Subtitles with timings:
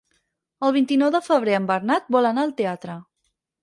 [0.67, 3.01] El vint-i-nou de febrer en Bernat vol anar al teatre.